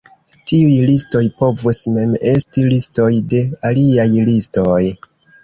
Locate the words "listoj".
0.91-1.21, 2.71-3.11, 4.33-4.81